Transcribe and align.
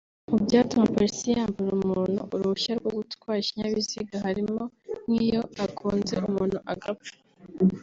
Mu 0.29 0.37
byatuma 0.45 0.85
polisi 0.95 1.23
yambura 1.35 1.71
umuntu 1.81 2.19
uruhushya 2.33 2.73
rwo 2.79 2.91
gutwara 2.97 3.37
ikinyabiziga 3.41 4.15
harimo 4.25 4.61
nk’iyo 5.05 5.41
agonze 5.63 6.13
umuntu 6.29 6.57
agapfa 6.73 7.13